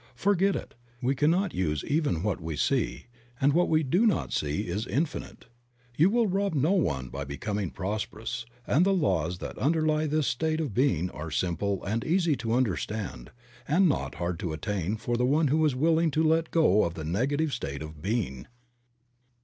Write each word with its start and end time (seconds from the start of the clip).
Forget 0.15 0.55
it; 0.55 0.73
we 0.99 1.13
cannot 1.13 1.53
use 1.53 1.83
even 1.83 2.23
what 2.23 2.41
we 2.41 2.55
see, 2.55 3.05
and 3.39 3.53
what 3.53 3.69
we 3.69 3.83
do 3.83 4.07
not 4.07 4.33
see 4.33 4.61
is 4.63 4.87
infinite. 4.87 5.45
You 5.95 6.09
will 6.09 6.25
rob 6.25 6.55
no 6.55 6.71
one 6.71 7.09
by 7.09 7.23
becoming 7.23 7.69
prosperous, 7.69 8.47
and 8.65 8.83
the 8.83 8.95
laws 8.95 9.37
that 9.37 9.57
underly 9.57 10.09
this 10.09 10.25
state 10.25 10.59
of 10.59 10.73
being 10.73 11.11
are 11.11 11.29
simple 11.29 11.83
and 11.83 12.03
easy 12.03 12.35
to 12.37 12.53
understand, 12.53 13.29
and 13.67 13.87
not 13.87 14.15
hard 14.15 14.39
to 14.39 14.53
attain 14.53 14.97
for 14.97 15.17
the 15.17 15.25
one 15.27 15.49
who 15.49 15.63
is 15.65 15.75
willing 15.75 16.09
to 16.09 16.23
let 16.23 16.49
go 16.49 16.83
of 16.83 16.95
the 16.95 17.05
negative 17.05 17.53
state 17.53 17.83
of 17.83 18.01
being. 18.01 18.47